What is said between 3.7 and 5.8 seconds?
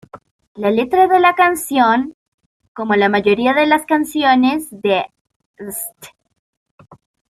canciones de "St.